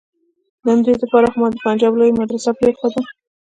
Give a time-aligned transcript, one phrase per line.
[0.63, 3.01] د همدې د پاره خو ما د پنجاب لويه مدرسه پرېخوده.